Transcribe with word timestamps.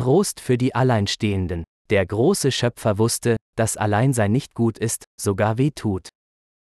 Trost 0.00 0.40
für 0.40 0.56
die 0.56 0.74
Alleinstehenden. 0.74 1.64
Der 1.90 2.06
große 2.06 2.52
Schöpfer 2.52 2.96
wusste, 2.96 3.36
dass 3.54 3.76
Alleinsein 3.76 4.32
nicht 4.32 4.54
gut 4.54 4.78
ist, 4.78 5.04
sogar 5.20 5.58
weh 5.58 5.72
tut. 5.72 6.08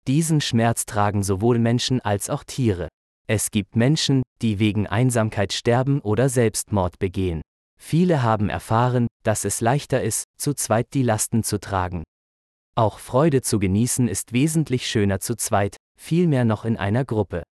Diesen 0.06 0.42
Schmerz 0.42 0.84
tragen 0.84 1.22
sowohl 1.22 1.58
Menschen 1.58 2.02
als 2.02 2.28
auch 2.28 2.44
Tiere. 2.44 2.88
Es 3.26 3.50
gibt 3.50 3.76
Menschen, 3.76 4.24
die 4.42 4.58
wegen 4.58 4.86
Einsamkeit 4.86 5.54
sterben 5.54 6.02
oder 6.02 6.28
Selbstmord 6.28 6.98
begehen. 6.98 7.40
Viele 7.80 8.22
haben 8.22 8.50
erfahren, 8.50 9.06
dass 9.22 9.46
es 9.46 9.62
leichter 9.62 10.02
ist, 10.02 10.24
zu 10.38 10.52
zweit 10.52 10.88
die 10.92 11.02
Lasten 11.02 11.44
zu 11.44 11.58
tragen. 11.58 12.02
Auch 12.74 12.98
Freude 12.98 13.40
zu 13.40 13.58
genießen 13.58 14.06
ist 14.06 14.34
wesentlich 14.34 14.86
schöner 14.86 15.20
zu 15.20 15.34
zweit, 15.34 15.78
vielmehr 15.98 16.44
noch 16.44 16.66
in 16.66 16.76
einer 16.76 17.06
Gruppe. 17.06 17.42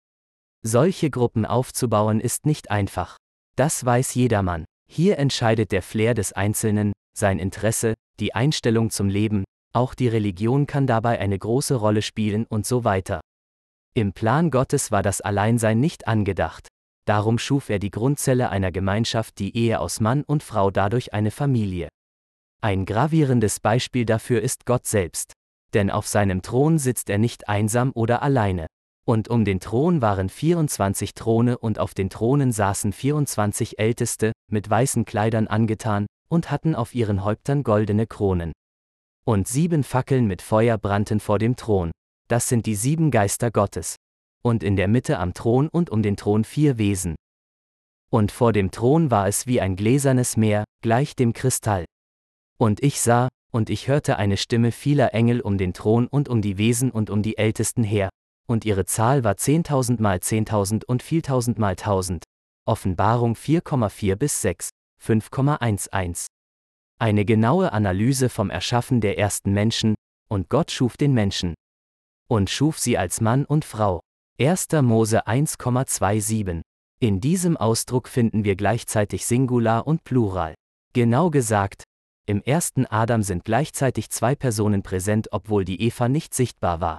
Solche 0.63 1.09
Gruppen 1.09 1.47
aufzubauen 1.47 2.21
ist 2.21 2.45
nicht 2.45 2.71
einfach. 2.71 3.17
Das 3.57 3.83
weiß 3.87 4.15
jedermann. 4.15 4.67
Hier 4.89 5.19
entscheidet 5.19 5.73
der 5.73 5.83
Flair 5.83 6.15
des 6.15 6.33
Einzelnen, 6.33 6.93
sein 7.17 7.39
Interesse, 7.39 7.95
die 8.21 8.35
Einstellung 8.35 8.91
zum 8.91 9.09
Leben, 9.09 9.45
auch 9.75 9.95
die 9.95 10.09
Religion 10.09 10.67
kann 10.67 10.87
dabei 10.87 11.19
eine 11.19 11.39
große 11.39 11.75
Rolle 11.75 12.03
spielen 12.03 12.47
und 12.49 12.67
so 12.67 12.85
weiter. 12.85 13.21
Im 13.95 14.13
Plan 14.13 14.51
Gottes 14.51 14.91
war 14.91 15.03
das 15.03 15.21
Alleinsein 15.21 15.81
nicht 15.81 16.07
angedacht. 16.07 16.69
Darum 17.07 17.39
schuf 17.39 17.69
er 17.69 17.79
die 17.79 17.91
Grundzelle 17.91 18.51
einer 18.51 18.71
Gemeinschaft, 18.71 19.39
die 19.39 19.57
Ehe 19.57 19.81
aus 19.81 20.01
Mann 20.01 20.23
und 20.25 20.43
Frau 20.43 20.71
dadurch 20.71 21.13
eine 21.13 21.31
Familie. 21.31 21.89
Ein 22.63 22.87
gravierendes 22.87 23.61
Beispiel 23.61 24.05
dafür 24.05 24.41
ist 24.41 24.67
Gott 24.67 24.87
selbst. 24.87 25.33
Denn 25.75 25.91
auf 25.91 26.07
seinem 26.07 26.43
Thron 26.43 26.79
sitzt 26.79 27.11
er 27.11 27.19
nicht 27.19 27.49
einsam 27.49 27.93
oder 27.95 28.23
alleine. 28.23 28.67
Und 29.05 29.29
um 29.29 29.45
den 29.45 29.59
Thron 29.59 30.01
waren 30.01 30.29
24 30.29 31.15
Throne 31.15 31.59
und 31.59 31.79
auf 31.79 31.93
den 31.93 32.09
Thronen 32.09 32.53
saßen 32.53 32.93
24 32.93 33.79
Älteste, 33.79 34.33
mit 34.49 34.71
weißen 34.71 35.05
Kleidern 35.05 35.49
angetan, 35.49 36.07
und 36.29 36.51
hatten 36.51 36.75
auf 36.75 36.95
ihren 36.95 37.25
Häuptern 37.25 37.65
goldene 37.65 38.07
Kronen. 38.07 38.53
Und 39.25 39.49
sieben 39.49 39.83
Fackeln 39.83 40.27
mit 40.27 40.41
Feuer 40.41 40.79
brannten 40.79 41.21
vor 41.21 41.39
dem 41.39 41.57
Thron. 41.57 41.91
Das 42.29 42.49
sind 42.49 42.67
die 42.67 42.77
sieben 42.77 43.11
Geister 43.11 43.51
Gottes. 43.51 43.97
Und 44.43 44.63
in 44.63 44.77
der 44.77 44.89
Mitte 44.89 45.19
am 45.19 45.35
Thron 45.35 45.69
und 45.69 45.91
um 45.91 46.03
den 46.03 46.17
Thron 46.17 46.45
vier 46.45 46.79
Wesen. 46.79 47.17
Und 48.11 48.33
vor 48.33 48.53
dem 48.53 48.71
Thron 48.71 49.11
war 49.11 49.27
es 49.27 49.47
wie 49.47 49.61
ein 49.61 49.77
gläsernes 49.77 50.37
Meer, 50.37 50.65
gleich 50.81 51.17
dem 51.17 51.33
Kristall. 51.33 51.85
Und 52.59 52.83
ich 52.83 53.01
sah, 53.01 53.29
und 53.53 53.69
ich 53.69 53.89
hörte 53.89 54.17
eine 54.17 54.37
Stimme 54.37 54.73
vieler 54.73 55.13
Engel 55.13 55.41
um 55.41 55.59
den 55.59 55.73
Thron 55.73 56.07
und 56.07 56.29
um 56.29 56.41
die 56.41 56.57
Wesen 56.57 56.91
und 56.91 57.11
um 57.11 57.23
die 57.23 57.37
Ältesten 57.37 57.85
her, 57.85 58.09
und 58.47 58.65
ihre 58.65 58.85
Zahl 58.85 59.25
war 59.25 59.37
zehntausend 59.37 60.01
mal 60.01 60.21
zehntausend 60.21 60.85
und 60.85 61.03
vieltausend 61.03 61.59
mal 61.59 61.77
tausend. 61.77 62.25
Offenbarung 62.67 63.35
4,4 63.35 64.17
bis 64.17 64.41
6, 64.43 64.71
5,11. 65.03 66.27
Eine 66.99 67.25
genaue 67.25 67.73
Analyse 67.73 68.29
vom 68.29 68.51
Erschaffen 68.51 69.01
der 69.01 69.19
ersten 69.19 69.53
Menschen, 69.53 69.95
und 70.29 70.49
Gott 70.49 70.71
schuf 70.71 70.97
den 70.97 71.15
Menschen. 71.15 71.55
Und 72.29 72.49
schuf 72.49 72.79
sie 72.79 72.97
als 72.97 73.21
Mann 73.21 73.45
und 73.45 73.65
Frau. 73.65 74.01
1. 74.41 74.69
Mose 74.83 75.27
1,27. 75.27 76.63
In 77.01 77.21
diesem 77.21 77.57
Ausdruck 77.57 78.09
finden 78.09 78.45
wir 78.45 78.55
gleichzeitig 78.55 79.27
Singular 79.27 79.87
und 79.87 80.05
Plural. 80.05 80.55
Genau 80.93 81.31
gesagt, 81.31 81.83
im 82.27 82.41
ersten 82.43 82.87
Adam 82.87 83.25
sind 83.25 83.45
gleichzeitig 83.45 84.11
zwei 84.11 84.37
Personen 84.37 84.83
präsent, 84.83 85.29
obwohl 85.33 85.65
die 85.65 85.83
Eva 85.83 86.09
nicht 86.09 86.33
sichtbar 86.33 86.81
war. 86.81 86.99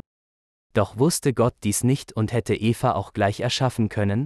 Doch 0.73 0.97
wusste 0.97 1.33
Gott 1.33 1.55
dies 1.65 1.83
nicht 1.83 2.13
und 2.13 2.31
hätte 2.31 2.55
Eva 2.55 2.93
auch 2.93 3.11
gleich 3.11 3.41
erschaffen 3.41 3.89
können? 3.89 4.23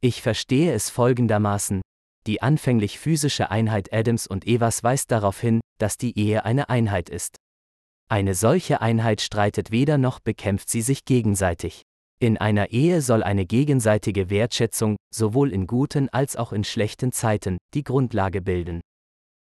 Ich 0.00 0.22
verstehe 0.22 0.72
es 0.72 0.90
folgendermaßen, 0.90 1.82
die 2.26 2.42
anfänglich 2.42 2.98
physische 2.98 3.50
Einheit 3.50 3.92
Adams 3.92 4.26
und 4.26 4.46
Evas 4.46 4.82
weist 4.82 5.10
darauf 5.10 5.40
hin, 5.40 5.60
dass 5.78 5.96
die 5.96 6.18
Ehe 6.18 6.44
eine 6.44 6.68
Einheit 6.68 7.08
ist. 7.08 7.36
Eine 8.08 8.34
solche 8.34 8.80
Einheit 8.80 9.20
streitet 9.20 9.70
weder 9.70 9.98
noch 9.98 10.20
bekämpft 10.20 10.68
sie 10.68 10.82
sich 10.82 11.04
gegenseitig. 11.04 11.82
In 12.18 12.38
einer 12.38 12.70
Ehe 12.70 13.02
soll 13.02 13.22
eine 13.22 13.44
gegenseitige 13.44 14.30
Wertschätzung, 14.30 14.96
sowohl 15.12 15.52
in 15.52 15.66
guten 15.66 16.08
als 16.08 16.36
auch 16.36 16.52
in 16.52 16.64
schlechten 16.64 17.12
Zeiten, 17.12 17.58
die 17.74 17.84
Grundlage 17.84 18.40
bilden. 18.40 18.80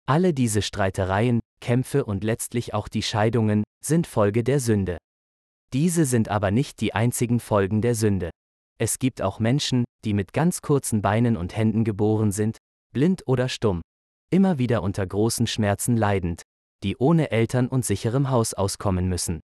Alle 0.06 0.34
diese 0.34 0.62
Streitereien, 0.62 1.40
Kämpfe 1.62 2.06
und 2.06 2.24
letztlich 2.24 2.74
auch 2.74 2.88
die 2.88 3.02
Scheidungen, 3.02 3.64
sind 3.84 4.08
Folge 4.08 4.44
der 4.44 4.60
Sünde. 4.60 4.98
Diese 5.74 6.06
sind 6.06 6.30
aber 6.30 6.52
nicht 6.52 6.82
die 6.82 6.94
einzigen 6.94 7.40
Folgen 7.40 7.82
der 7.82 7.96
Sünde. 7.96 8.30
Es 8.80 9.00
gibt 9.00 9.22
auch 9.22 9.40
Menschen, 9.40 9.86
die 10.06 10.14
mit 10.14 10.34
ganz 10.34 10.62
kurzen 10.62 11.02
Beinen 11.02 11.38
und 11.38 11.56
Händen 11.56 11.84
geboren 11.84 12.32
sind, 12.32 12.58
blind 12.92 13.24
oder 13.28 13.50
stumm, 13.50 13.82
immer 14.32 14.58
wieder 14.58 14.84
unter 14.84 15.06
großen 15.06 15.48
Schmerzen 15.48 15.98
leidend, 15.98 16.44
die 16.84 16.98
ohne 16.98 17.32
Eltern 17.32 17.68
und 17.68 17.86
sicherem 17.86 18.30
Haus 18.30 18.54
auskommen 18.54 19.08
müssen. 19.08 19.42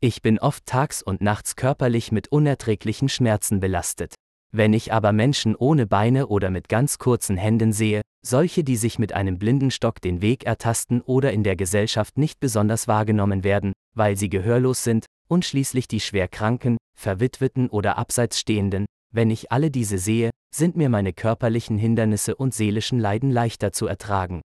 Ich 0.00 0.20
bin 0.20 0.38
oft 0.38 0.66
tags 0.66 1.02
und 1.02 1.20
nachts 1.20 1.56
körperlich 1.56 2.12
mit 2.12 2.28
unerträglichen 2.28 3.08
Schmerzen 3.08 3.60
belastet. 3.60 4.14
Wenn 4.52 4.72
ich 4.72 4.92
aber 4.92 5.12
Menschen 5.12 5.56
ohne 5.56 5.86
Beine 5.86 6.28
oder 6.28 6.50
mit 6.50 6.68
ganz 6.68 6.98
kurzen 6.98 7.36
Händen 7.36 7.72
sehe, 7.72 8.02
solche, 8.24 8.62
die 8.62 8.76
sich 8.76 8.98
mit 8.98 9.12
einem 9.12 9.38
Blindenstock 9.38 10.00
den 10.00 10.22
Weg 10.22 10.44
ertasten 10.44 11.00
oder 11.00 11.32
in 11.32 11.44
der 11.44 11.56
Gesellschaft 11.56 12.18
nicht 12.18 12.40
besonders 12.40 12.88
wahrgenommen 12.88 13.44
werden, 13.44 13.72
weil 13.94 14.16
sie 14.16 14.28
gehörlos 14.28 14.84
sind, 14.84 15.06
und 15.28 15.44
schließlich 15.44 15.88
die 15.88 16.00
schwerkranken, 16.00 16.76
verwitweten 16.96 17.68
oder 17.68 17.98
abseits 17.98 18.38
stehenden, 18.38 18.86
wenn 19.12 19.30
ich 19.30 19.50
alle 19.50 19.70
diese 19.70 19.98
sehe, 19.98 20.30
sind 20.54 20.76
mir 20.76 20.88
meine 20.88 21.12
körperlichen 21.12 21.78
Hindernisse 21.78 22.34
und 22.36 22.54
seelischen 22.54 22.98
Leiden 22.98 23.30
leichter 23.30 23.72
zu 23.72 23.86
ertragen. 23.86 24.42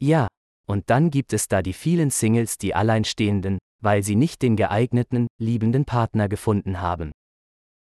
Ja, 0.00 0.28
und 0.66 0.90
dann 0.90 1.10
gibt 1.10 1.32
es 1.32 1.48
da 1.48 1.62
die 1.62 1.72
vielen 1.72 2.10
Singles, 2.10 2.58
die 2.58 2.74
alleinstehenden, 2.74 3.58
weil 3.82 4.02
sie 4.02 4.14
nicht 4.14 4.42
den 4.42 4.56
geeigneten, 4.56 5.26
liebenden 5.38 5.84
Partner 5.84 6.28
gefunden 6.28 6.80
haben. 6.80 7.12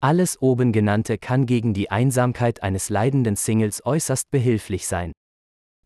Alles 0.02 0.42
oben 0.42 0.72
genannte 0.72 1.18
kann 1.18 1.46
gegen 1.46 1.74
die 1.74 1.92
Einsamkeit 1.92 2.64
eines 2.64 2.90
leidenden 2.90 3.36
Singles 3.36 3.86
äußerst 3.86 4.32
behilflich 4.32 4.88
sein. 4.88 5.12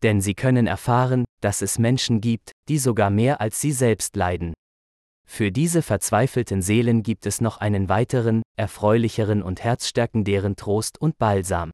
Denn 0.02 0.20
sie 0.20 0.34
können 0.34 0.66
erfahren, 0.66 1.24
dass 1.40 1.62
es 1.62 1.78
Menschen 1.78 2.20
gibt, 2.20 2.52
die 2.68 2.78
sogar 2.78 3.10
mehr 3.10 3.40
als 3.40 3.60
sie 3.60 3.72
selbst 3.72 4.14
leiden. 4.14 4.54
Für 5.26 5.50
diese 5.50 5.82
verzweifelten 5.82 6.62
Seelen 6.62 7.02
gibt 7.02 7.26
es 7.26 7.40
noch 7.40 7.58
einen 7.58 7.88
weiteren, 7.88 8.42
erfreulicheren 8.56 9.42
und 9.42 9.62
herzstärkenderen 9.62 10.56
Trost 10.56 11.00
und 11.00 11.18
Balsam. 11.18 11.70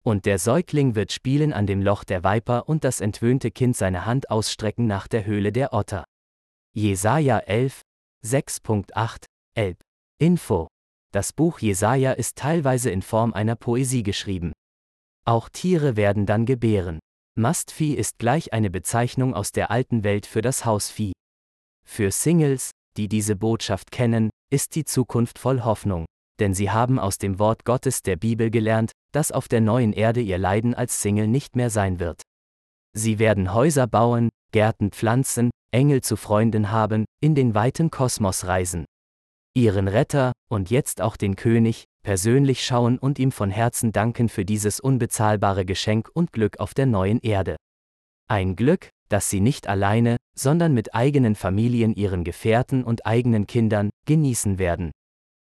Und 0.04 0.26
der 0.26 0.40
Säugling 0.40 0.96
wird 0.96 1.12
spielen 1.12 1.54
an 1.54 1.68
dem 1.68 1.82
Loch 1.82 2.04
der 2.04 2.24
Viper 2.24 2.68
und 2.68 2.84
das 2.84 3.02
entwöhnte 3.02 3.52
Kind 3.52 3.76
seine 3.76 4.06
Hand 4.06 4.30
ausstrecken 4.30 4.88
nach 4.88 5.08
der 5.08 5.26
Höhle 5.26 5.52
der 5.52 5.74
Otter. 5.74 6.04
Jesaja 6.74 7.40
11, 7.40 7.82
6.8, 8.26 9.26
Elb. 9.56 9.78
Info. 10.20 10.68
Das 11.12 11.34
Buch 11.34 11.60
Jesaja 11.60 12.14
ist 12.14 12.38
teilweise 12.38 12.90
in 12.90 13.02
Form 13.02 13.34
einer 13.34 13.56
Poesie 13.56 14.04
geschrieben. 14.04 14.54
Auch 15.26 15.50
Tiere 15.50 15.96
werden 15.96 16.26
dann 16.26 16.46
gebären. 16.46 17.00
Mastvieh 17.36 17.96
ist 17.96 18.18
gleich 18.18 18.54
eine 18.54 18.70
Bezeichnung 18.70 19.34
aus 19.34 19.52
der 19.52 19.72
alten 19.72 20.04
Welt 20.04 20.26
für 20.26 20.42
das 20.42 20.66
Hausvieh. 20.66 21.14
Für 21.84 22.12
Singles, 22.12 22.72
die 22.98 23.08
diese 23.08 23.36
Botschaft 23.36 23.92
kennen, 23.92 24.30
ist 24.52 24.76
die 24.76 24.86
Zukunft 24.86 25.40
voll 25.40 25.62
Hoffnung, 25.64 26.06
denn 26.40 26.54
sie 26.54 26.72
haben 26.72 27.00
aus 27.00 27.18
dem 27.18 27.40
Wort 27.40 27.66
Gottes 27.66 28.02
der 28.02 28.16
Bibel 28.16 28.52
gelernt, 28.52 28.92
dass 29.14 29.32
auf 29.32 29.48
der 29.48 29.62
neuen 29.62 29.94
Erde 29.94 30.22
ihr 30.22 30.38
Leiden 30.38 30.74
als 30.74 31.02
Single 31.02 31.28
nicht 31.28 31.56
mehr 31.56 31.70
sein 31.70 32.00
wird. 32.00 32.22
Sie 32.94 33.20
werden 33.20 33.54
Häuser 33.54 33.88
bauen, 33.88 34.30
Gärten 34.52 34.92
pflanzen, 34.92 35.52
Engel 35.74 36.02
zu 36.02 36.18
Freunden 36.18 36.72
haben, 36.72 37.06
in 37.22 37.36
den 37.36 37.56
weiten 37.56 37.90
Kosmos 37.90 38.46
reisen. 38.46 38.86
Ihren 39.54 39.88
Retter, 39.88 40.34
und 40.50 40.70
jetzt 40.70 41.02
auch 41.02 41.18
den 41.18 41.36
König, 41.36 41.86
persönlich 42.04 42.66
schauen 42.66 42.98
und 42.98 43.20
ihm 43.20 43.32
von 43.32 43.50
Herzen 43.50 43.92
danken 43.92 44.28
für 44.30 44.46
dieses 44.46 44.80
unbezahlbare 44.80 45.66
Geschenk 45.66 46.10
und 46.14 46.32
Glück 46.34 46.60
auf 46.60 46.74
der 46.74 46.86
neuen 46.86 47.20
Erde. 47.20 47.56
Ein 48.28 48.56
Glück, 48.56 48.90
das 49.12 49.30
sie 49.30 49.42
nicht 49.42 49.68
alleine, 49.68 50.18
sondern 50.36 50.74
mit 50.74 50.96
eigenen 50.96 51.36
Familien, 51.36 51.94
ihren 51.94 52.24
Gefährten 52.24 52.84
und 52.84 53.06
eigenen 53.06 53.48
Kindern 53.48 53.90
genießen 54.06 54.58
werden. 54.58 54.92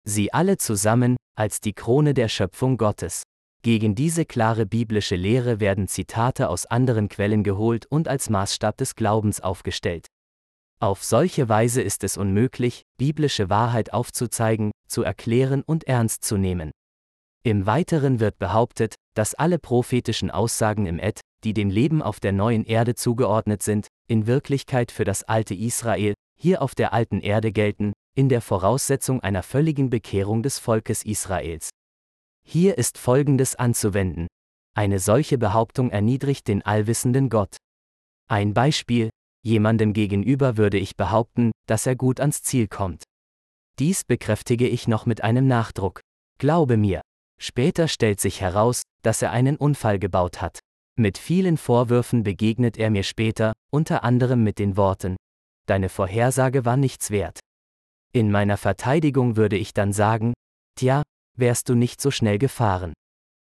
Sie 0.05 0.33
alle 0.33 0.57
zusammen, 0.57 1.17
als 1.37 1.61
die 1.61 1.73
Krone 1.73 2.15
der 2.15 2.29
Schöpfung 2.29 2.77
Gottes. 2.77 3.23
Gegen 3.63 3.95
diese 3.95 4.25
klare 4.25 4.67
biblische 4.67 5.15
Lehre 5.15 5.61
werden 5.61 5.87
Zitate 5.87 6.49
aus 6.49 6.67
anderen 6.67 7.09
Quellen 7.09 7.45
geholt 7.45 7.87
und 7.87 8.09
als 8.09 8.29
Maßstab 8.29 8.77
des 8.77 8.97
Glaubens 8.97 9.41
aufgestellt. 9.41 10.09
Auf 10.81 11.05
solche 11.05 11.49
Weise 11.49 11.81
ist 11.81 12.03
es 12.03 12.17
unmöglich, 12.17 12.83
biblische 12.99 13.49
Wahrheit 13.51 13.93
aufzuzeigen, 13.93 14.73
zu 14.89 15.05
erklären 15.05 15.63
und 15.65 15.85
ernst 15.85 16.25
zu 16.25 16.37
nehmen. 16.37 16.73
Im 17.45 17.67
Weiteren 17.67 18.19
wird 18.19 18.39
behauptet, 18.39 18.97
dass 19.15 19.35
alle 19.35 19.59
prophetischen 19.59 20.31
Aussagen 20.31 20.87
im 20.87 20.99
Ed, 20.99 21.21
die 21.45 21.55
dem 21.55 21.71
Leben 21.71 22.03
auf 22.03 22.21
der 22.21 22.33
neuen 22.33 22.65
Erde 22.65 22.95
zugeordnet 22.95 23.63
sind, 23.63 23.89
in 24.09 24.27
Wirklichkeit 24.27 24.93
für 24.93 25.05
das 25.05 25.25
alte 25.25 25.55
Israel, 25.55 26.15
hier 26.39 26.63
auf 26.63 26.75
der 26.75 26.93
alten 26.93 27.21
Erde 27.21 27.53
gelten, 27.53 27.93
in 28.15 28.29
der 28.29 28.41
Voraussetzung 28.41 29.21
einer 29.21 29.43
völligen 29.43 29.91
Bekehrung 29.91 30.43
des 30.43 30.59
Volkes 30.59 31.05
Israels. 31.05 31.71
Hier 32.45 32.79
ist 32.79 32.99
Folgendes 32.99 33.55
anzuwenden. 33.55 34.27
Eine 34.75 34.99
solche 34.99 35.39
Behauptung 35.39 35.91
erniedrigt 35.91 36.49
den 36.49 36.63
allwissenden 36.63 37.29
Gott. 37.29 37.57
Ein 38.29 38.55
Beispiel, 38.55 39.11
jemandem 39.45 39.93
gegenüber 39.93 40.57
würde 40.57 40.79
ich 40.79 40.97
behaupten, 40.97 41.53
dass 41.67 41.87
er 41.87 41.97
gut 41.97 42.21
ans 42.21 42.43
Ziel 42.43 42.69
kommt. 42.69 43.05
Dies 43.79 44.05
bekräftige 44.05 44.69
ich 44.69 44.89
noch 44.89 45.07
mit 45.07 45.23
einem 45.23 45.47
Nachdruck. 45.47 46.01
Glaube 46.39 46.77
mir. 46.77 47.03
Später 47.43 47.89
stellt 47.89 48.21
sich 48.21 48.41
heraus, 48.41 48.83
dass 49.03 49.21
er 49.21 49.33
einen 49.33 49.57
Unfall 49.57 49.99
gebaut 49.99 50.41
hat. 50.41 50.61
Mit 50.97 51.19
vielen 51.19 51.57
Vorwürfen 51.57 52.23
begegnet 52.23 52.77
er 52.77 52.91
mir 52.91 53.03
später, 53.03 53.53
unter 53.73 54.05
anderem 54.05 54.45
mit 54.45 54.59
den 54.59 54.77
Worten, 54.77 55.17
Deine 55.67 55.89
Vorhersage 55.89 56.65
war 56.65 56.77
nichts 56.77 57.11
wert. 57.11 57.39
In 58.13 58.31
meiner 58.31 58.57
Verteidigung 58.57 59.37
würde 59.37 59.57
ich 59.57 59.75
dann 59.75 59.93
sagen, 59.93 60.35
Tja, 60.77 61.03
wärst 61.37 61.69
du 61.69 61.75
nicht 61.75 62.01
so 62.01 62.11
schnell 62.11 62.39
gefahren. 62.39 62.93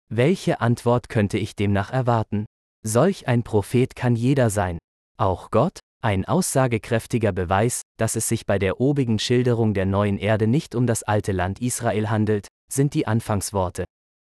Welche 0.09 0.61
Antwort 0.61 1.09
könnte 1.09 1.37
ich 1.37 1.55
demnach 1.55 1.91
erwarten? 1.91 2.45
Solch 2.83 3.27
ein 3.27 3.43
Prophet 3.43 3.95
kann 3.95 4.15
jeder 4.15 4.49
sein. 4.49 4.77
Auch 5.17 5.49
Gott, 5.49 5.79
ein 6.03 6.25
aussagekräftiger 6.25 7.31
Beweis, 7.31 7.81
dass 7.97 8.15
es 8.15 8.27
sich 8.27 8.45
bei 8.45 8.59
der 8.59 8.79
obigen 8.79 9.17
Schilderung 9.17 9.73
der 9.73 9.85
neuen 9.85 10.19
Erde 10.19 10.45
nicht 10.45 10.75
um 10.75 10.85
das 10.85 11.01
alte 11.01 11.31
Land 11.31 11.59
Israel 11.61 12.09
handelt, 12.09 12.47
sind 12.71 12.93
die 12.93 13.07
Anfangsworte. 13.07 13.85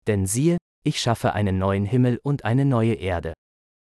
Denn 0.07 0.27
siehe, 0.27 0.59
ich 0.85 1.01
schaffe 1.01 1.33
einen 1.35 1.59
neuen 1.59 1.85
Himmel 1.85 2.19
und 2.23 2.45
eine 2.45 2.65
neue 2.65 2.95
Erde. 2.95 3.35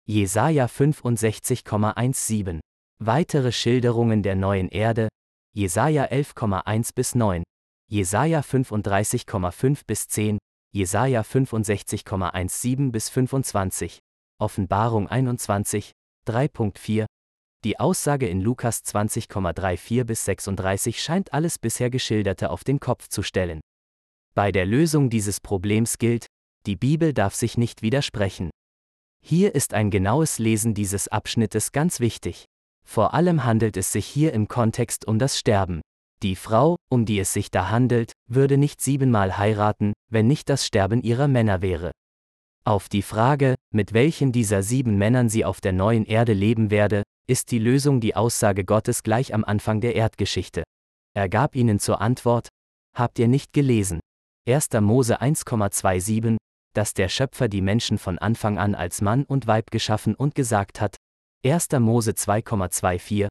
Jesaja 0.06 0.66
65,17. 0.66 2.60
Weitere 2.98 3.52
Schilderungen 3.52 4.22
der 4.22 4.34
neuen 4.34 4.68
Erde, 4.68 5.08
Jesaja 5.54 6.04
11,1 6.04 6.94
bis 6.94 7.14
9, 7.14 7.42
Jesaja 7.88 8.40
35,5 8.40 9.80
bis 9.86 10.08
10, 10.08 10.38
Jesaja 10.72 11.22
65,17 11.22 12.92
bis 12.92 13.08
25, 13.08 13.98
Offenbarung 14.38 15.08
21, 15.08 15.92
3.4. 16.28 17.06
Die 17.64 17.78
Aussage 17.78 18.28
in 18.28 18.40
Lukas 18.40 18.82
20,34 18.84 20.04
bis 20.04 20.24
36 20.24 21.02
scheint 21.02 21.32
alles 21.32 21.58
bisher 21.58 21.90
Geschilderte 21.90 22.50
auf 22.50 22.64
den 22.64 22.80
Kopf 22.80 23.08
zu 23.08 23.22
stellen. 23.22 23.60
Bei 24.34 24.52
der 24.52 24.64
Lösung 24.64 25.10
dieses 25.10 25.40
Problems 25.40 25.98
gilt, 25.98 26.26
die 26.66 26.76
Bibel 26.76 27.12
darf 27.12 27.34
sich 27.34 27.58
nicht 27.58 27.82
widersprechen. 27.82 28.50
Hier 29.24 29.54
ist 29.54 29.74
ein 29.74 29.90
genaues 29.90 30.38
Lesen 30.38 30.74
dieses 30.74 31.08
Abschnittes 31.08 31.72
ganz 31.72 32.00
wichtig. 32.00 32.44
Vor 32.86 33.14
allem 33.14 33.44
handelt 33.44 33.76
es 33.76 33.92
sich 33.92 34.06
hier 34.06 34.32
im 34.32 34.48
Kontext 34.48 35.06
um 35.06 35.18
das 35.18 35.38
Sterben. 35.38 35.80
Die 36.22 36.36
Frau, 36.36 36.76
um 36.90 37.06
die 37.06 37.18
es 37.18 37.32
sich 37.32 37.50
da 37.50 37.70
handelt, 37.70 38.12
würde 38.28 38.56
nicht 38.56 38.80
siebenmal 38.80 39.38
heiraten, 39.38 39.92
wenn 40.10 40.26
nicht 40.26 40.48
das 40.48 40.66
Sterben 40.66 41.02
ihrer 41.02 41.28
Männer 41.28 41.62
wäre. 41.62 41.92
Auf 42.64 42.88
die 42.88 43.02
Frage, 43.02 43.54
mit 43.72 43.94
welchen 43.94 44.32
dieser 44.32 44.62
sieben 44.62 44.96
Männern 44.96 45.28
sie 45.28 45.44
auf 45.44 45.60
der 45.60 45.72
neuen 45.72 46.04
Erde 46.04 46.34
leben 46.34 46.70
werde, 46.70 47.02
ist 47.26 47.50
die 47.50 47.58
Lösung 47.58 48.00
die 48.00 48.16
Aussage 48.16 48.64
Gottes 48.64 49.02
gleich 49.02 49.32
am 49.32 49.44
Anfang 49.44 49.80
der 49.80 49.94
Erdgeschichte. 49.94 50.62
Er 51.14 51.28
gab 51.28 51.56
ihnen 51.56 51.78
zur 51.78 52.00
Antwort, 52.00 52.48
Habt 52.94 53.18
ihr 53.18 53.28
nicht 53.28 53.52
gelesen? 53.52 54.00
1. 54.48 54.68
Mose 54.80 55.20
1,27, 55.20 56.36
dass 56.74 56.94
der 56.94 57.08
Schöpfer 57.08 57.48
die 57.48 57.60
Menschen 57.60 57.98
von 57.98 58.18
Anfang 58.18 58.58
an 58.58 58.74
als 58.74 59.00
Mann 59.00 59.24
und 59.24 59.46
Weib 59.46 59.70
geschaffen 59.70 60.14
und 60.14 60.34
gesagt 60.34 60.80
hat, 60.80 60.96
1. 61.44 61.68
Mose 61.78 62.12
2,24 62.12 63.28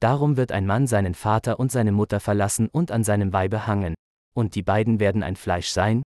Darum 0.00 0.36
wird 0.36 0.52
ein 0.52 0.66
Mann 0.66 0.86
seinen 0.86 1.14
Vater 1.14 1.58
und 1.58 1.72
seine 1.72 1.92
Mutter 1.92 2.20
verlassen 2.20 2.68
und 2.68 2.92
an 2.92 3.04
seinem 3.04 3.32
Weibe 3.32 3.66
hangen, 3.66 3.94
und 4.34 4.54
die 4.54 4.62
beiden 4.62 5.00
werden 5.00 5.22
ein 5.22 5.34
Fleisch 5.34 5.70
sein? 5.70 6.02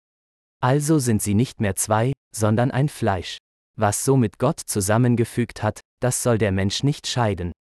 Also 0.60 0.98
sind 0.98 1.22
sie 1.22 1.34
nicht 1.34 1.60
mehr 1.60 1.76
zwei, 1.76 2.12
sondern 2.34 2.70
ein 2.70 2.88
Fleisch. 2.88 3.38
Was 3.76 4.04
so 4.04 4.16
mit 4.16 4.38
Gott 4.38 4.60
zusammengefügt 4.60 5.62
hat, 5.62 5.80
das 6.00 6.22
soll 6.22 6.36
der 6.36 6.52
Mensch 6.52 6.82
nicht 6.82 7.06
scheiden. 7.06 7.52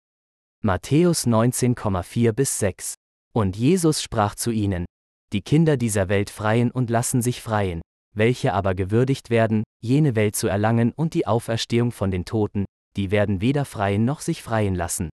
Matthäus 0.63 1.27
19,4 1.27 2.31
bis 2.31 2.57
6. 2.57 2.95
Und 3.33 3.55
Jesus 3.55 4.01
sprach 4.01 4.33
zu 4.33 4.49
ihnen: 4.49 4.85
Die 5.33 5.41
Kinder 5.41 5.77
dieser 5.77 6.09
Welt 6.09 6.29
freien 6.29 6.71
und 6.71 6.89
lassen 6.89 7.21
sich 7.21 7.41
freien, 7.41 7.81
welche 8.15 8.53
aber 8.53 8.75
gewürdigt 8.75 9.29
werden, 9.29 9.63
jene 9.81 10.15
Welt 10.15 10.35
zu 10.35 10.47
erlangen 10.47 10.91
und 10.91 11.13
die 11.13 11.27
Auferstehung 11.27 11.91
von 11.91 12.11
den 12.11 12.25
Toten, 12.25 12.65
die 12.95 13.11
werden 13.11 13.41
weder 13.41 13.65
freien 13.65 14.05
noch 14.05 14.21
sich 14.21 14.41
freien 14.41 14.75
lassen 14.75 15.09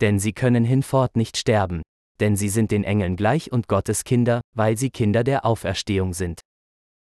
denn 0.00 0.18
sie 0.18 0.32
können 0.32 0.64
hinfort 0.64 1.16
nicht 1.16 1.36
sterben, 1.36 1.82
denn 2.20 2.36
sie 2.36 2.48
sind 2.48 2.70
den 2.70 2.84
Engeln 2.84 3.16
gleich 3.16 3.52
und 3.52 3.68
Gottes 3.68 4.04
Kinder, 4.04 4.40
weil 4.54 4.76
sie 4.76 4.90
Kinder 4.90 5.24
der 5.24 5.44
Auferstehung 5.44 6.14
sind. 6.14 6.40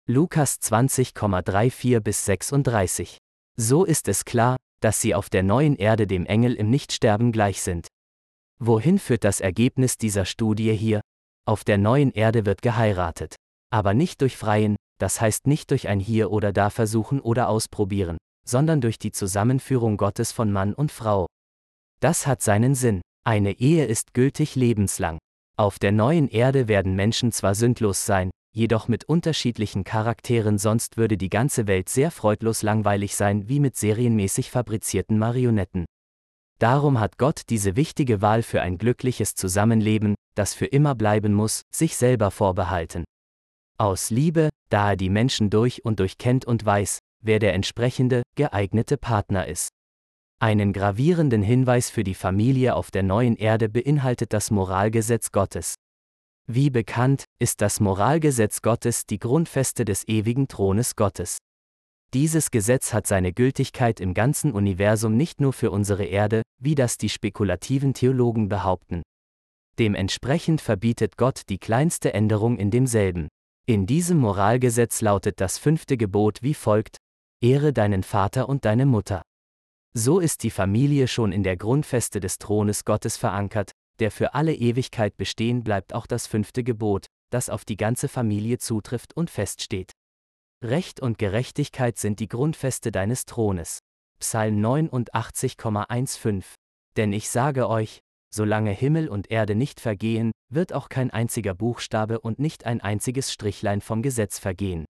Lukas 0.06 0.56
20,34 0.60 2.00
bis 2.00 2.24
36. 2.24 3.18
So 3.56 3.84
ist 3.84 4.08
es 4.08 4.24
klar, 4.24 4.56
dass 4.80 5.00
sie 5.00 5.14
auf 5.14 5.30
der 5.30 5.42
neuen 5.42 5.76
Erde 5.76 6.06
dem 6.06 6.26
Engel 6.26 6.54
im 6.54 6.70
Nichtsterben 6.70 7.32
gleich 7.32 7.62
sind. 7.62 7.88
Wohin 8.58 8.98
führt 8.98 9.24
das 9.24 9.40
Ergebnis 9.40 9.96
dieser 9.96 10.24
Studie 10.24 10.74
hier? 10.74 11.00
Auf 11.50 11.64
der 11.64 11.78
neuen 11.78 12.12
Erde 12.12 12.46
wird 12.46 12.62
geheiratet. 12.62 13.34
Aber 13.70 13.92
nicht 13.92 14.20
durch 14.20 14.36
Freien, 14.36 14.76
das 15.00 15.20
heißt 15.20 15.48
nicht 15.48 15.72
durch 15.72 15.88
ein 15.88 15.98
Hier 15.98 16.30
oder 16.30 16.52
da 16.52 16.70
versuchen 16.70 17.18
oder 17.20 17.48
ausprobieren, 17.48 18.18
sondern 18.46 18.80
durch 18.80 19.00
die 19.00 19.10
Zusammenführung 19.10 19.96
Gottes 19.96 20.30
von 20.30 20.52
Mann 20.52 20.74
und 20.74 20.92
Frau, 20.92 21.26
das 21.98 22.28
hat 22.28 22.40
seinen 22.40 22.76
Sinn. 22.76 23.00
Eine 23.26 23.50
Ehe 23.58 23.84
ist 23.86 24.14
gültig 24.14 24.54
lebenslang. 24.54 25.18
Auf 25.56 25.80
der 25.80 25.90
neuen 25.90 26.28
Erde 26.28 26.68
werden 26.68 26.94
Menschen 26.94 27.32
zwar 27.32 27.56
sündlos 27.56 28.06
sein, 28.06 28.30
jedoch 28.54 28.86
mit 28.86 29.02
unterschiedlichen 29.06 29.82
Charakteren, 29.82 30.56
sonst 30.56 30.98
würde 30.98 31.18
die 31.18 31.30
ganze 31.30 31.66
Welt 31.66 31.88
sehr 31.88 32.12
freudlos 32.12 32.62
langweilig 32.62 33.16
sein 33.16 33.48
wie 33.48 33.58
mit 33.58 33.74
serienmäßig 33.74 34.52
fabrizierten 34.52 35.18
Marionetten. 35.18 35.84
Darum 36.60 37.00
hat 37.00 37.18
Gott 37.18 37.42
diese 37.48 37.74
wichtige 37.74 38.22
Wahl 38.22 38.44
für 38.44 38.62
ein 38.62 38.78
glückliches 38.78 39.34
Zusammenleben, 39.34 40.14
das 40.34 40.54
für 40.54 40.66
immer 40.66 40.94
bleiben 40.94 41.34
muss, 41.34 41.62
sich 41.74 41.96
selber 41.96 42.30
vorbehalten. 42.30 43.04
Aus 43.78 44.10
Liebe, 44.10 44.50
da 44.68 44.90
er 44.90 44.96
die 44.96 45.10
Menschen 45.10 45.50
durch 45.50 45.84
und 45.84 46.00
durch 46.00 46.18
kennt 46.18 46.44
und 46.44 46.64
weiß, 46.64 46.98
wer 47.22 47.38
der 47.38 47.54
entsprechende, 47.54 48.22
geeignete 48.36 48.96
Partner 48.96 49.46
ist. 49.46 49.70
Einen 50.38 50.72
gravierenden 50.72 51.42
Hinweis 51.42 51.90
für 51.90 52.04
die 52.04 52.14
Familie 52.14 52.74
auf 52.74 52.90
der 52.90 53.02
neuen 53.02 53.36
Erde 53.36 53.68
beinhaltet 53.68 54.32
das 54.32 54.50
Moralgesetz 54.50 55.32
Gottes. 55.32 55.74
Wie 56.46 56.70
bekannt, 56.70 57.24
ist 57.38 57.60
das 57.60 57.78
Moralgesetz 57.78 58.62
Gottes 58.62 59.06
die 59.06 59.18
Grundfeste 59.18 59.84
des 59.84 60.08
ewigen 60.08 60.48
Thrones 60.48 60.96
Gottes. 60.96 61.38
Dieses 62.12 62.50
Gesetz 62.50 62.92
hat 62.92 63.06
seine 63.06 63.32
Gültigkeit 63.32 64.00
im 64.00 64.14
ganzen 64.14 64.50
Universum 64.50 65.16
nicht 65.16 65.40
nur 65.40 65.52
für 65.52 65.70
unsere 65.70 66.04
Erde, 66.04 66.42
wie 66.58 66.74
das 66.74 66.96
die 66.96 67.08
spekulativen 67.08 67.94
Theologen 67.94 68.48
behaupten. 68.48 69.02
Dementsprechend 69.80 70.60
verbietet 70.60 71.16
Gott 71.16 71.48
die 71.48 71.56
kleinste 71.56 72.12
Änderung 72.12 72.58
in 72.58 72.70
demselben. 72.70 73.28
In 73.66 73.86
diesem 73.86 74.18
Moralgesetz 74.18 75.00
lautet 75.00 75.40
das 75.40 75.56
fünfte 75.56 75.96
Gebot 75.96 76.42
wie 76.42 76.52
folgt, 76.52 76.98
Ehre 77.40 77.72
deinen 77.72 78.02
Vater 78.02 78.50
und 78.50 78.66
deine 78.66 78.84
Mutter. 78.84 79.22
So 79.94 80.20
ist 80.20 80.42
die 80.42 80.50
Familie 80.50 81.08
schon 81.08 81.32
in 81.32 81.42
der 81.42 81.56
Grundfeste 81.56 82.20
des 82.20 82.36
Thrones 82.36 82.84
Gottes 82.84 83.16
verankert, 83.16 83.72
der 84.00 84.10
für 84.10 84.34
alle 84.34 84.54
Ewigkeit 84.54 85.16
bestehen 85.16 85.64
bleibt 85.64 85.94
auch 85.94 86.06
das 86.06 86.26
fünfte 86.26 86.62
Gebot, 86.62 87.06
das 87.30 87.48
auf 87.48 87.64
die 87.64 87.78
ganze 87.78 88.08
Familie 88.08 88.58
zutrifft 88.58 89.16
und 89.16 89.30
feststeht. 89.30 89.92
Recht 90.62 91.00
und 91.00 91.16
Gerechtigkeit 91.16 91.96
sind 91.96 92.20
die 92.20 92.28
Grundfeste 92.28 92.92
deines 92.92 93.24
Thrones. 93.24 93.78
Psalm 94.18 94.62
89,15 94.62 96.44
Denn 96.98 97.14
ich 97.14 97.30
sage 97.30 97.66
euch, 97.66 98.02
solange 98.32 98.70
Himmel 98.70 99.08
und 99.08 99.30
Erde 99.30 99.54
nicht 99.54 99.80
vergehen, 99.80 100.32
wird 100.48 100.72
auch 100.72 100.88
kein 100.88 101.10
einziger 101.10 101.54
Buchstabe 101.54 102.20
und 102.20 102.38
nicht 102.38 102.66
ein 102.66 102.80
einziges 102.80 103.32
Strichlein 103.32 103.80
vom 103.80 104.02
Gesetz 104.02 104.38
vergehen. 104.38 104.84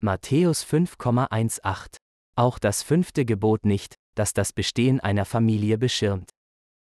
Matthäus 0.00 0.64
5,18 0.64 1.96
Auch 2.36 2.58
das 2.58 2.82
fünfte 2.82 3.24
Gebot 3.24 3.64
nicht, 3.64 3.94
das 4.14 4.32
das 4.32 4.52
Bestehen 4.52 5.00
einer 5.00 5.24
Familie 5.24 5.78
beschirmt. 5.78 6.30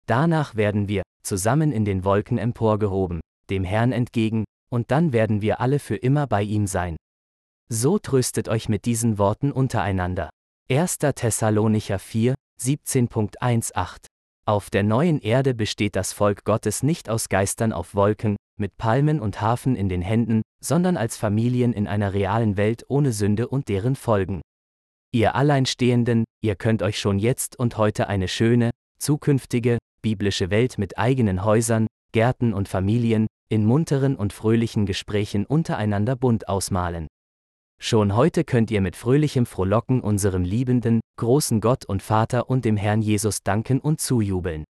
Danach 0.06 0.56
werden 0.56 0.88
wir, 0.88 1.02
zusammen 1.22 1.72
in 1.72 1.84
den 1.84 2.04
Wolken 2.04 2.38
emporgehoben, 2.38 3.20
dem 3.50 3.64
Herrn 3.64 3.92
entgegen, 3.92 4.44
und 4.70 4.90
dann 4.90 5.12
werden 5.12 5.42
wir 5.42 5.60
alle 5.60 5.78
für 5.78 5.96
immer 5.96 6.26
bei 6.26 6.42
ihm 6.42 6.66
sein. 6.66 6.96
So 7.68 7.98
tröstet 7.98 8.48
euch 8.48 8.68
mit 8.68 8.84
diesen 8.84 9.18
Worten 9.18 9.52
untereinander. 9.52 10.30
1. 10.70 10.98
Thessalonicher 10.98 11.98
4, 11.98 12.34
17.18 12.60 14.06
Auf 14.48 14.70
der 14.70 14.82
neuen 14.82 15.20
Erde 15.20 15.52
besteht 15.52 15.94
das 15.94 16.14
Volk 16.14 16.42
Gottes 16.44 16.82
nicht 16.82 17.10
aus 17.10 17.28
Geistern 17.28 17.70
auf 17.70 17.94
Wolken, 17.94 18.36
mit 18.58 18.78
Palmen 18.78 19.20
und 19.20 19.42
Hafen 19.42 19.76
in 19.76 19.90
den 19.90 20.00
Händen, 20.00 20.40
sondern 20.64 20.96
als 20.96 21.18
Familien 21.18 21.74
in 21.74 21.86
einer 21.86 22.14
realen 22.14 22.56
Welt 22.56 22.82
ohne 22.88 23.12
Sünde 23.12 23.48
und 23.48 23.68
deren 23.68 23.94
Folgen. 23.94 24.40
Ihr 25.12 25.34
Alleinstehenden, 25.34 26.24
ihr 26.42 26.56
könnt 26.56 26.82
euch 26.82 26.98
schon 26.98 27.18
jetzt 27.18 27.58
und 27.58 27.76
heute 27.76 28.08
eine 28.08 28.26
schöne, 28.26 28.70
zukünftige, 28.98 29.76
biblische 30.00 30.48
Welt 30.48 30.78
mit 30.78 30.96
eigenen 30.96 31.44
Häusern, 31.44 31.86
Gärten 32.12 32.54
und 32.54 32.70
Familien, 32.70 33.26
in 33.50 33.66
munteren 33.66 34.16
und 34.16 34.32
fröhlichen 34.32 34.86
Gesprächen 34.86 35.44
untereinander 35.44 36.16
bunt 36.16 36.48
ausmalen. 36.48 37.06
Schon 37.78 38.16
heute 38.16 38.44
könnt 38.44 38.70
ihr 38.70 38.80
mit 38.80 38.96
fröhlichem 38.96 39.44
Frohlocken 39.44 40.00
unserem 40.00 40.42
liebenden, 40.42 41.00
großen 41.18 41.60
Gott 41.60 41.84
und 41.84 42.02
Vater 42.02 42.48
und 42.48 42.64
dem 42.64 42.78
Herrn 42.78 43.02
Jesus 43.02 43.42
danken 43.42 43.80
und 43.80 44.00
zujubeln. 44.00 44.64